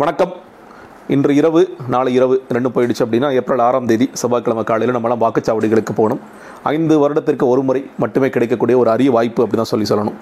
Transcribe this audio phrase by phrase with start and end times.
[0.00, 0.32] வணக்கம்.
[1.14, 1.60] இன்று இரவு
[1.92, 6.20] நாளை இரவு ரெண்டும் போயிடுச்சு அப்படின்னா ஏப்ரல் ஆறாம் தேதி செவ்வாய்க்கிழமை காலையில் நம்மளாம் வாக்குச்சாவடிகளுக்கு போகணும்.
[6.72, 10.18] ஐந்து வருடத்திற்கு ஒரு முறை மட்டுமே கிடைக்கக்கூடிய ஒரு அரிய வாய்ப்பு அப்படி தான் சொல்லி சொல்லணும்.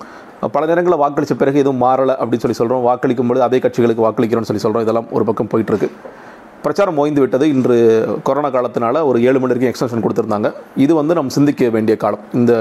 [0.55, 4.65] பல நேரங்களில் வாக்களித்த பிறகு எதுவும் மாறலை அப்படின்னு சொல்லி சொல்கிறோம் வாக்களிக்கும் பொழுது அதே கட்சிகளுக்கு வாக்களிக்கிறோம்னு சொல்லி
[4.65, 5.91] சொல்கிறோம் இதெல்லாம் ஒரு பக்கம் போயிட்டுருக்கு.
[6.63, 7.49] பிரச்சாரம் ஓய்ந்து விட்டது.
[7.57, 7.77] இன்று
[8.29, 10.51] கொரோனா காலத்தினால ஒரு ஏழு மணி வரைக்கும் எக்ஸ்டென்ஷன் கொடுத்துருந்தாங்க.
[10.85, 12.25] இது வந்து நம்ம சிந்திக்க வேண்டிய காலம்.
[12.41, 12.55] இந்த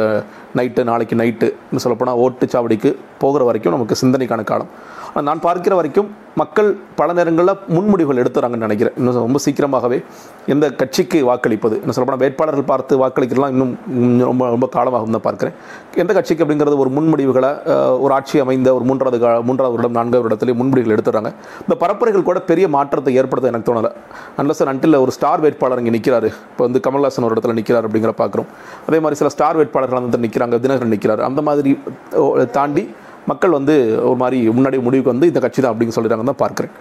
[0.59, 1.47] நைட்டு நாளைக்கு நைட்டு
[1.85, 2.91] சொல்லப்போனால் ஓட்டுச்சாவடிக்கு
[3.23, 4.69] போகிற வரைக்கும் நமக்கு சிந்தனைக்கான காலம்.
[5.09, 6.07] ஆனால் நான் பார்க்கிற வரைக்கும்
[6.39, 8.95] மக்கள் பல நேரங்களில் முன்முடிவுகள் எடுத்துறாங்கன்னு நினைக்கிறேன்.
[8.99, 9.97] இன்னும் ரொம்ப சீக்கிரமாகவே
[10.53, 13.71] எந்த கட்சிக்கு வாக்களிப்பது இன்னும் சொல்லப்போனால் வேட்பாளர்கள் பார்த்து வாக்களிக்கலாம் இன்னும்
[14.29, 15.55] ரொம்ப ரொம்ப காலமாகும் தான் பார்க்குறேன்.
[16.03, 17.51] எந்த கட்சிக்கு அப்படிங்கிறது ஒரு முன்முடிவுகளை
[18.05, 21.31] ஒரு ஆட்சி அமைந்த ஒரு மூன்றாவது கா மூன்றாவது வருடம் நான்காவது வருடத்திலே முன்முடிவுகள் எடுத்துறாங்க.
[21.65, 23.91] இந்த பரப்புரைகள் கூட பெரிய மாற்றத்தை ஏற்படுத்த எனக்கு தோணலை.
[24.43, 28.49] அன்லஸ் அன்டில் ஒரு ஸ்டார் வேட்பாளர் இங்கே நிற்கிறாரு இப்போ வந்து கமல்ஹாசன் ஒரு இடத்துல நிற்கிறார் அப்படிங்கிற பார்க்குறோம்.
[28.89, 31.71] அதே மாதிரி சில ஸ்டார் வேட்பாளர்கள் வந்து நிற்கிறாங்க தினகரன் நிற்கிறார் அந்த மாதிரி
[32.57, 32.83] தாண்டி
[33.31, 33.75] மக்கள் வந்து
[34.09, 36.73] ஒரு மாதிரி முன்னாடி முடிவுக்கு வந்து இந்த கட்சி தான் அப்படின்னு சொல்லிடுறாங்க தான் பார்க்குறேன்.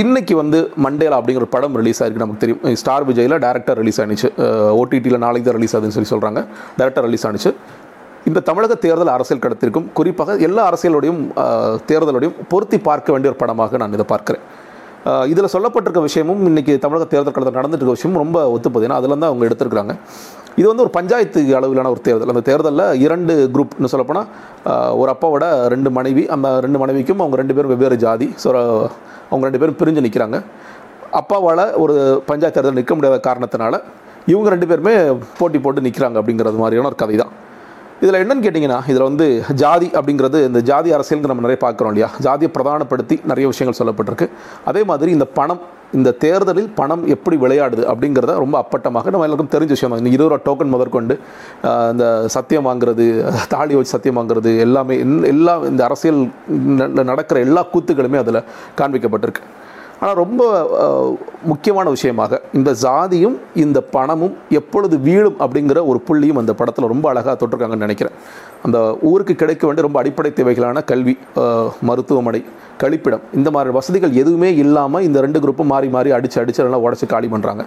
[0.00, 2.60] இன்றைக்கி வந்து மண்டேலா அப்படிங்கிற ஒரு படம் ரிலீஸ் ஆயிருக்கு நமக்கு தெரியும்.
[2.80, 4.28] ஸ்டார் விஜயில் டேரக்டர் ரிலீஸ் ஆனிச்சு
[4.80, 6.42] ஓடிடியில் நாளைக்கு தான் ரிலீஸ் ஆகுதுன்னு சொல்லி சொல்கிறாங்க
[6.80, 7.52] டேரக்டர் ரிலீஸ் ஆனிச்சு.
[8.28, 11.22] இந்த தமிழக தேர்தல் அரசியல் கடத்திற்கும் குறிப்பாக எல்லா அரசியலோடையும்
[11.90, 14.44] தேர்தலோடையும் பொருத்தி பார்க்க வேண்டிய ஒரு படமாக நான் இதை பார்க்குறேன்.
[15.32, 19.30] இதில் சொல்லப்பட்டிருக்க விஷயமும் இன்றைக்கி தமிழக தேர்தல் கடத்தில் நடந்துட்டு இருக்க விஷயமும் ரொம்ப ஒத்துப்பது ஏன்னா அதில் தான்
[19.30, 19.94] அவங்க எடுத்திருக்கிறாங்க.
[20.58, 22.32] இது வந்து ஒரு பஞ்சாயத்து அளவிலான ஒரு தேர்தல்.
[22.34, 24.28] அந்த தேர்தலில் இரண்டு குரூப்னு சொல்லப்போனால்
[25.00, 28.48] ஒரு அப்பாவோட ரெண்டு மனைவி அந்த ரெண்டு மனைவிக்கும் அவங்க ரெண்டு பேரும் வெவ்வேறு ஜாதி ஸோ
[29.30, 30.38] அவங்க ரெண்டு பேரும் பிரிஞ்சு நிற்கிறாங்க
[31.20, 31.94] அப்பாவால் ஒரு
[32.30, 33.76] பஞ்சாயத்து தேர்தல் நிற்க முடியாத காரணத்தினால
[34.32, 34.94] இவங்க ரெண்டு பேருமே
[35.38, 37.32] போட்டி போட்டு நிற்கிறாங்க அப்படிங்கிறது மாதிரியான ஒரு கதை தான்
[38.04, 39.26] இதில் என்னன்னு கேட்டிங்கன்னா இதில் வந்து
[39.62, 42.08] ஜாதி அப்படிங்கிறது இந்த ஜாதி அரசியல் நம்ம நிறைய பார்க்குறோம் இல்லையா?
[42.26, 44.26] ஜாதியை பிரதானப்படுத்தி நிறைய விஷயங்கள் சொல்லப்பட்டிருக்கு.
[44.70, 45.60] அதே மாதிரி இந்த பணம்
[45.98, 50.40] இந்த தேர்தலில் பணம் எப்படி விளையாடுது அப்படிங்கிறத ரொம்ப அப்பட்டமாக நம்ம எல்லாருக்கும் தெரிஞ்ச விஷயம் தான் இருபது ரூபா
[50.48, 51.14] டோக்கன் முதற்கொண்டு
[51.92, 52.04] இந்த
[52.36, 53.06] சத்தியம் வாங்குறது
[53.54, 54.98] தாலி வச்சு சத்தியம் வாங்குறது எல்லாமே
[55.32, 56.20] எல்லா இந்த அரசியல்
[57.12, 58.46] நடக்கிற எல்லா கூத்துகளுமே அதில்
[58.80, 59.44] காண்பிக்கப்பட்டிருக்கு.
[60.02, 60.42] ஆனால் ரொம்ப
[61.50, 67.34] முக்கியமான விஷயமாக இந்த ஜாதியும் இந்த பணமும் எப்பொழுது வீழும் அப்படிங்கிற ஒரு புள்ளியும் அந்த படத்தில் ரொம்ப அழகாக
[67.40, 68.16] தொட்டிருக்காங்கன்னு நினைக்கிறேன்.
[68.66, 68.78] அந்த
[69.10, 71.14] ஊருக்கு கிடைக்க வேண்டிய ரொம்ப அடிப்படை தேவைகளான கல்வி
[71.88, 72.40] மருத்துவமனை
[72.82, 77.06] கழிப்பிடம் இந்த மாதிரி வசதிகள் எதுவுமே இல்லாமல் இந்த ரெண்டு குரூப்பும் மாறி மாறி அடித்து அடிச்சு எல்லாம் உடச்சி
[77.14, 77.64] காலி பண்ணுறாங்க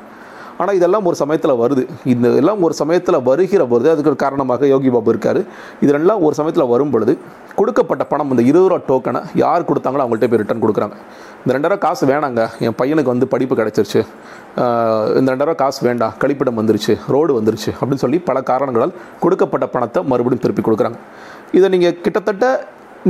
[0.62, 1.84] ஆனால் இதெல்லாம் ஒரு சமயத்தில் வருது.
[2.14, 5.40] இந்த எல்லாம் ஒரு சமயத்தில் வருகிற பொழுது அதுக்கு காரணமாக யோகி பாபு இருக்கார்.
[5.86, 7.14] இதெல்லாம் ஒரு சமயத்தில் வரும் பொழுது
[7.56, 10.96] கொடுக்கப்பட்ட பணம் இந்த இருபது ரூபா டோக்கனை யார் கொடுத்தாங்களோ அவங்கள்ட்ட போய் ரிட்டர்ன் கொடுக்குறாங்க.
[11.44, 12.42] இந்த ரெண்டாயிரம் காசு வேணாங்க.
[12.66, 14.02] என் பையனுக்கு வந்து படிப்பு கிடச்சிருச்சு.
[15.20, 16.14] இந்த ரெண்டாயிரம் காசு வேண்டாம்.
[16.22, 16.94] கழிப்பிடம் வந்துருச்சு.
[17.16, 17.72] ரோடு வந்துருச்சு.
[17.80, 18.94] அப்படின்னு சொல்லி பல காரணங்களால்
[19.24, 21.00] கொடுக்கப்பட்ட பணத்தை மறுபடியும் திருப்பி கொடுக்குறாங்க.
[21.58, 22.46] இதை நீங்கள் கிட்டத்தட்ட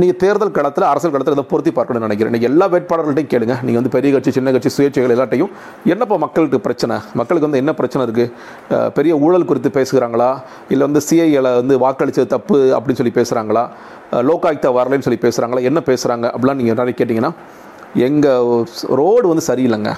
[0.00, 3.54] நீங்கள் தேர்தல் களத்தில் அரசியல் களத்தில் இதை பொருத்தி பார்க்கணும்னு நினைக்கிறேன் நீங்கள் எல்லா வேட்பாளர்கள்ட்டையும் கேளுங்க.
[3.66, 5.50] நீங்கள் வந்து பெரிய கட்சி சின்ன கட்சி சுயேட்சைகள் எல்லாத்தையும்.
[5.92, 6.96] என்னப்பா மக்களுக்கு பிரச்சனை?
[7.20, 10.28] மக்களுக்கு வந்து என்ன பிரச்சனை இருக்குது பெரிய ஊழல் குறித்து பேசுகிறாங்களா?
[10.72, 13.64] இல்லை வந்து சிஐஏல வந்து வாக்களித்தது தப்பு அப்படின்னு சொல்லி பேசுகிறாங்களா
[14.30, 17.32] லோகாயுக்தா வரலைன்னு சொல்லி பேசுகிறாங்களா என்ன பேசுகிறாங்க அப்படிலாம் நீங்கள் நிறைய கேட்டிங்கன்னா
[18.08, 18.66] எங்கள்
[19.02, 19.92] ரோடு வந்து சரியில்லைங்க.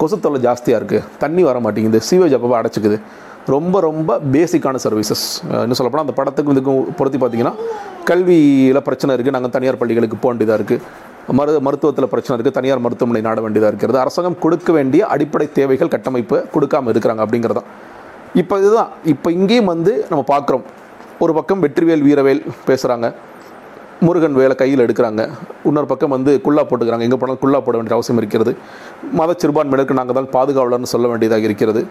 [0.00, 2.98] கொசு தொல்லை ஜாஸ்தியாக இருக்குது தண்ணி வர மாட்டேங்குது சீவேஜ் அப்பப்போ அடைச்சிக்குது.
[3.52, 5.24] ரொம்ப ரொம்ப பேசிக்கான சர்வீசஸ்
[5.62, 7.54] இன்னும் சொல்லப்போனால் அந்த படத்துக்கும் இதுக்கும் பொருத்தி பார்த்தீங்கன்னா
[8.04, 10.80] கல்வியில் பிரச்சனை இருக்குது நாங்கள் தனியார் பள்ளிகளுக்கு போக வேண்டியதாக இருக்குது
[11.38, 13.98] மரு மருத்துவத்தில் பிரச்சனை இருக்குது தனியார் மருத்துவமனை நாட வேண்டியதாக இருக்கிறது.
[13.98, 17.68] அரசாங்கம் கொடுக்க வேண்டிய அடிப்படை தேவைகள் கட்டமைப்பு கொடுக்காம இருக்கிறாங்க அப்படிங்கிறதான்
[18.34, 18.90] இப்போ இதுதான்.
[19.12, 20.64] இப்போ இங்கேயும் வந்து நம்ம பார்க்குறோம்
[21.18, 23.08] ஒரு பக்கம் வெற்றிவேல் வீரவேல் பேசுகிறாங்க
[24.06, 25.22] முருகன் வேலை கையில் எடுக்கிறாங்க.
[25.68, 27.04] இன்னொரு பக்கம் வந்து குல்லா போட்டுக்கிறாங்க.
[27.06, 28.52] எங்கே போனாலும் குல்லா போட வேண்டிய அவசியம் இருக்கிறது.
[29.18, 31.82] மத சிறுபான்மையினருக்கு நாங்கள் தான் பாதுகாவலர்னு சொல்ல வேண்டியதாக இருக்கிறது.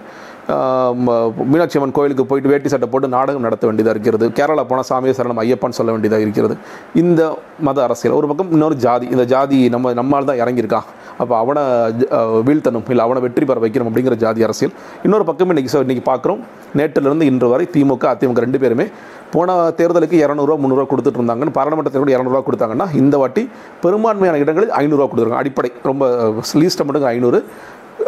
[1.51, 4.25] மீனாட்சி அம்மன் கோயிலுக்கு போயிட்டு வேட்டி சட்டை போட்டு நாடகம் நடத்த வேண்டியதாக இருக்கிறது.
[4.39, 6.57] கேரளா போனால் சாமியை சரணம் ஐயப்பான்னு சொல்ல வேண்டியதாக இருக்கிறது.
[7.03, 7.21] இந்த
[7.67, 8.17] மத அரசியல்.
[8.19, 9.07] ஒரு பக்கம் இன்னொரு ஜாதி.
[9.15, 11.63] இந்த ஜாதி நம்ம நம்மால் தான் இறங்கியிருக்கான் அப்போ அவனை
[11.99, 12.09] ஜ-
[12.45, 14.73] வீழ்த்தணும் இல்லை அவனை வெற்றி பெற வைக்கணும் அப்படிங்கிற ஜாதி அரசியல்.
[15.03, 16.41] இன்னொரு பக்கம் இன்றைக்கி இன்றைக்கி இன்னைக்கு பார்க்குறோம்
[16.75, 18.85] நேற்றிலிருந்து இன்று வரை திமுக அதிமுக ரெண்டு பேருமே
[19.31, 23.49] போன தேர்தலுக்கு இரநூறுவா முந்நூறுவா கொடுத்துட்டு இருந்தாங்கன்னு பாராளுமன்ற தேர்தலுக்கு இரநூறுவா கொடுத்தாங்கன்னா இந்த வாட்டி
[23.81, 25.43] பெரும்பான்மையான இடங்களில் ஐநூறுரூவா கொடுத்துருக்காங்க.
[25.43, 26.03] அடிப்படை ரொம்ப
[26.53, 27.39] லீஸ்ட்டை மட்டும் ஐநூறு.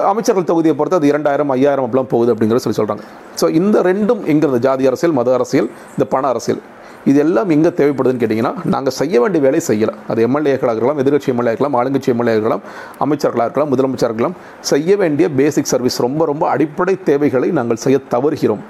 [0.06, 3.04] அமைச்சர்கள் தொகுதியை பொறுத்து அது இரண்டாயிரம் ஐயாயிரம் அப்படிலாம் போகுது அப்படிங்கிறத சொல்லி சொல்கிறாங்க
[3.42, 4.60] ஸோ இந்த ரெண்டும் எங்கிறது?
[4.60, 6.62] ஜாதி அரசியல் மத அரசியல் இந்த பண அரசியல்.
[7.06, 9.98] இது எல்லாம் எங்கே தேவைப்படுதுன்னு கேட்டிங்கன்னா நாங்கள் செய்ய வேண்டிய வேலை செய்யலாம்.
[10.08, 12.62] அது எம்எல்ஏக்களாக இருக்கலாம் எதிர்கட்சி எம்எல்ஏ இருக்கலாம் ஆளுங்கட்சி எம்எல்ஏ இருக்கலாம்
[13.00, 18.64] அமைச்சர்களாக இருக்கலாம் முதலமைச்சர் இருக்கலாம் செய்ய வேண்டிய பேசிக் சர்வீஸ் ரொம்ப ரொம்ப அடிப்படை தேவைகளை நாங்கள் செய்ய தவறுகிறோம்.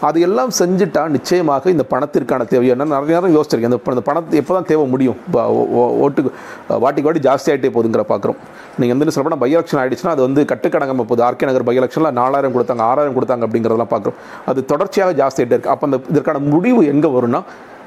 [0.00, 2.68] அது எல்லாம் செஞ்சுட்டா நிச்சயமாக இந்த பணத்திற்கான தேவை.
[2.68, 3.70] என்ன நிறைய நேரம் யோசிச்சிருக்கேன்.
[3.70, 5.16] இந்த இந்த பணத்தை எப்போ தான் தேவை முடியும்?
[5.32, 6.30] ஓ- ஓட்டுக்கு
[6.70, 8.38] வாட்டிக்கு வாட்டி ஜாஸ்தி ஆகிட்டே போகுதுங்கிற பார்க்குறோம்
[8.78, 11.22] நீங்கள் வந்து சொல்லப்போனால் பை எலெக்ஷன் ஆகிடுச்சுன்னா அது வந்து கட்டுக்கடங்காம போகுது.
[11.22, 15.74] ஆர்கே நகர் பை எலெக்ஷனில் நாலாயிரம் கொடுத்தாங்க ஆறாயிரம் கொடுத்தாங்க அப்படிங்கிறதெல்லாம் பார்க்குறோம் அது தொடர்ச்சியாக ஜாஸ்தி ஆகிட்டே இருக்குது
[15.74, 17.42] அப்போ அந்த இதற்கான முடிவு எங்கே வரும்னா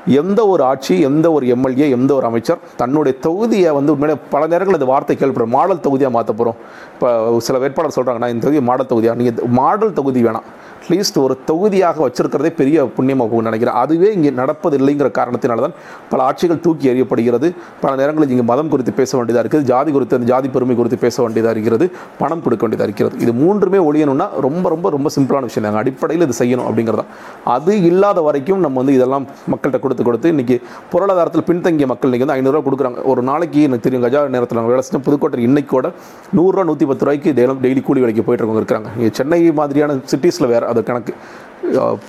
[0.07, 4.77] எந்த ஒரு ஆட்சி எந்த ஒரு எம்எல்ஏ எந்த ஒரு அமைச்சர் தன்னுடைய தொகுதியை வந்து உண்மையிலே பல நேரங்கள்
[4.79, 6.57] இந்த வார்த்தை கேள்விப்படுறோம் மாடல் தொகுதியாக மாற்ற போகிறோம்
[6.94, 10.47] இப்போ சில வேட்பாளர் சொல்கிறாங்க நான் இந்த தொகுதி மாடல் தொகுதியாக நீங்கள் மாடல் தொகுதி வேணாம்.
[10.83, 13.75] அட்லீஸ்ட் ஒரு தொகுதியாக வச்சிருக்கிறதே பெரிய புண்ணியமாக நினைக்கிறேன்.
[13.81, 15.75] அதுவே இங்கே நடப்பதில்லைங்கிற காரணத்தினால தான்
[16.09, 17.47] பல ஆட்சிகள் தூக்கி எறியப்படுகிறது.
[17.83, 19.65] பல நேரங்களில் இங்கே மதம் குறித்து பேச வேண்டியதாக இருக்குது.
[19.71, 21.85] ஜாதி குறித்து அந்த ஜாதி பெருமை குறித்து பேச வேண்டியதாக இருக்கிறது.
[22.21, 23.15] பணம் கொடுக்க வேண்டியதாக இருக்கிறது.
[23.25, 27.06] இது மூன்றுமே ஒழியணும்னா ரொம்ப ரொம்ப ரொம்ப சிம்பிளான விஷயம் தாங்க அடிப்படையில் இது செய்யணும் அப்படிங்கிறதா
[27.56, 30.57] அது இல்லாத வரைக்கும் நம்ம வந்து இதெல்லாம் மக்கள்கிட்ட கொடுத்து கொடுத்து இன்றைக்கி
[30.95, 33.00] பொருளாதாரத்தில் பின்தங்கிய மக்கள் இன்னைக்கு வந்து ஐநூறுரூவா கொடுக்குறாங்க.
[33.13, 35.88] ஒரு நாளைக்கு எனக்கு தெரியும் கஜா நேரத்தில் வேலை செஞ்சேன் புதுக்கோட்டை இன்னைக்கு கூட
[36.38, 40.71] நூறுரூவா நூற்றி பத்து ரூபாய்க்கு டெய்லி டெய்லி கூலி வேலைக்கு போயிட்டு இருக்கவங்க இருக்காங்க சென்னை மாதிரியான சிட்டிஸில் வேறு
[40.73, 41.13] അത് കണക്ക്.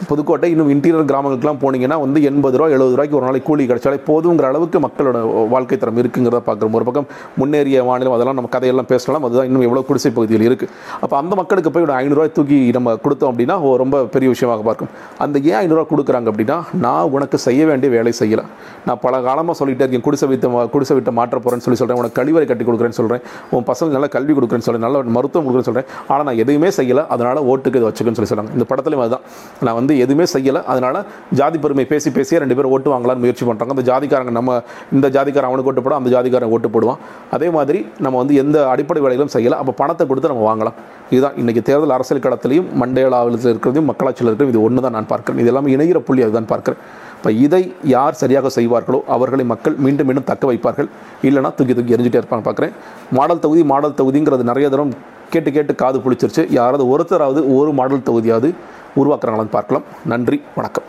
[0.09, 4.47] புதுக்கோட்டை இன்னும் இன்டீரியர் கிராமங்களுக்குலாம் போனீங்கன்னா வந்து எண்பது ரூபா எழுபது ரூபாய்க்கு ஒரு நாளைக்கு கூலி கிடைச்சாலே போதுங்கிற
[4.51, 5.19] அளவுக்கு மக்களோட
[5.55, 6.75] வாழ்க்கை தரம் இருக்குங்கிறத பார்க்குறோம்.
[6.79, 7.07] ஒரு பக்கம்
[7.41, 9.25] முன்னேறிய மாநிலம் அதெல்லாம் நம்ம கதையெல்லாம் பேசலாம்.
[9.29, 10.71] அதுதான் இன்னும் எவ்வளோ குடிசை பகுதியில் இருக்குது
[11.03, 14.91] அப்போ அந்த மக்களுக்கு போய் ஒரு ஐநூறுரூவா தூக்கி நம்ம கொடுத்தோம் அப்படின்னா ரொம்ப பெரிய விஷயமாக பார்க்கும்.
[15.27, 18.45] அந்த ஏன் ஐநூறுரூவா கொடுக்குறாங்க அப்படின்னா நான் உனக்கு செய்ய வேண்டிய வேலை செய்யலை.
[18.89, 22.47] நான் பல காலமாக சொல்லிட்டே இருக்கேன் குடிசை வித்த குடிசை விட்ட மாற்ற போகிறேன்னு சொல்லி சொல்கிறேன் உனக்கு கழிவறை
[22.53, 23.25] கட்டி கொடுக்குறேன்னு சொல்கிறேன்
[23.57, 27.43] உன் பசங்க நல்ல கல்வி கொடுக்குறேன்னு சொல்கிறேன் நல்ல மருத்துவம் கொடுக்குறேன்னு சொல்கிறேன் ஆனால் நான் எதுவுமே செய்யலை அதனால்
[27.53, 29.27] ஓட்டுக்கு இதை வச்சுக்கன்னு சொல்லி சொல்கிறாங்க இந்த படத்துலையும் அதுதான்.
[29.67, 30.61] நான் வந்து எதுவுமே செய்யலை.
[30.73, 30.99] அதனால்
[31.41, 34.59] ஜாதி பெருமை பேசி பேசியே ரெண்டு பேரும் ஓட்டு வாங்கலாம்னு முயற்சி பண்ணுறாங்க அந்த ஜாதிக்காரங்க நம்ம
[34.97, 37.01] இந்த ஜாதிக்காரன் அவனுக்கு ஓட்டு போடும் அந்த ஜாதிக்காரன் ஓட்டு போடுவான்.
[37.37, 39.59] அதே மாதிரி நம்ம வந்து எந்த அடிப்படை வேலைகளும் செய்யலை.
[39.63, 40.77] அப்போ பணத்தை கொடுத்து நம்ம வாங்கலாம்.
[41.15, 45.41] இதுதான் இன்றைக்கி தேர்தல் அரசியல் களத்திலையும் மண்டேலாவில் இருக்கிறதையும் மக்களாட்சியில் இருக்கிறது இது ஒன்று தான் நான் பார்க்குறேன்.
[45.43, 46.81] இது எல்லாமே இணைகிற புள்ளி அதுதான் பார்க்குறேன்.
[47.19, 47.61] இப்போ இதை
[47.93, 50.89] யார் சரியாக செய்வார்களோ அவர்களை மக்கள் மீண்டும் மீண்டும் தக்க வைப்பார்கள்.
[51.29, 52.73] இல்லைனா தூக்கி தூக்கி எரிஞ்சிட்டே இருப்பாங்க பார்க்குறேன்
[53.19, 54.93] மாடல் தொகுதி மாடல் தொகுதிங்கிறது நிறைய தரம்
[55.33, 56.43] கேட்டு கேட்டு காது புளிச்சிருச்சு.
[56.59, 58.51] யாராவது ஒருத்தராவது ஒரு மாடல் தொகுதியாவது
[58.97, 59.83] உருவாக்குறாங்களான்னு பார்க்கலாம்.
[60.07, 60.85] நன்றி வணக்கம்.